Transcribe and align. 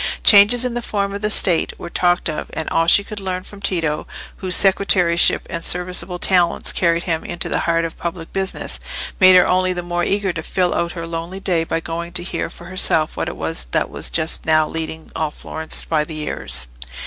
Changes 0.23 0.65
in 0.65 0.73
the 0.73 0.81
form 0.81 1.13
of 1.13 1.21
the 1.21 1.29
State 1.29 1.73
were 1.77 1.87
talked 1.87 2.27
of, 2.27 2.49
and 2.53 2.67
all 2.69 2.87
she 2.87 3.03
could 3.03 3.19
learn 3.19 3.43
from 3.43 3.61
Tito, 3.61 4.07
whose 4.37 4.55
secretaryship 4.55 5.45
and 5.47 5.63
serviceable 5.63 6.17
talents 6.17 6.73
carried 6.73 7.03
him 7.03 7.23
into 7.23 7.47
the 7.47 7.59
heart 7.69 7.85
of 7.85 7.99
public 7.99 8.33
business, 8.33 8.79
made 9.19 9.35
her 9.35 9.47
only 9.47 9.73
the 9.73 9.83
more 9.83 10.03
eager 10.03 10.33
to 10.33 10.41
fill 10.41 10.73
out 10.73 10.93
her 10.93 11.05
lonely 11.05 11.39
day 11.39 11.63
by 11.63 11.79
going 11.79 12.13
to 12.13 12.23
hear 12.23 12.49
for 12.49 12.65
herself 12.65 13.15
what 13.15 13.29
it 13.29 13.37
was 13.37 13.65
that 13.65 13.91
was 13.91 14.09
just 14.09 14.43
now 14.43 14.67
leading 14.67 15.11
all 15.15 15.29
Florence 15.29 15.83
by 15.85 16.03
the 16.03 16.17
ears. 16.21 16.65